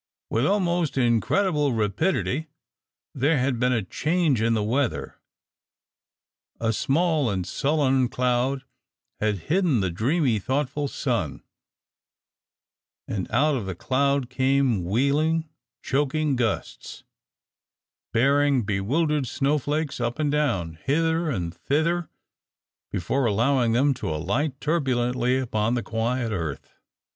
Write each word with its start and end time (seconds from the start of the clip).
With 0.31 0.47
almost 0.47 0.97
incredible 0.97 1.73
rapidity 1.73 2.47
there 3.13 3.37
had 3.37 3.59
been 3.59 3.71
a 3.71 3.83
change 3.83 4.41
in 4.41 4.55
the 4.55 4.63
weather. 4.63 5.19
A 6.59 6.73
small 6.73 7.29
and 7.29 7.45
sullen 7.45 8.09
cloud 8.09 8.63
had 9.19 9.37
hidden 9.51 9.79
the 9.79 9.91
dreamy, 9.91 10.39
thoughtful 10.39 10.87
sun, 10.87 11.43
and 13.07 13.29
out 13.29 13.53
of 13.53 13.67
the 13.67 13.75
cloud 13.75 14.27
came 14.27 14.83
wheeling, 14.85 15.47
choking 15.83 16.35
gusts, 16.35 17.03
bearing 18.11 18.63
bewildered 18.63 19.27
snowflakes 19.27 19.99
up 20.01 20.17
and 20.17 20.31
down, 20.31 20.79
hither 20.83 21.29
and 21.29 21.53
thither, 21.53 22.09
before 22.89 23.27
allowing 23.27 23.73
them 23.73 23.93
to 23.93 24.09
alight 24.09 24.59
turbulently 24.59 25.37
upon 25.37 25.75
the 25.75 25.83
quiet 25.83 26.31
earth. 26.31 26.73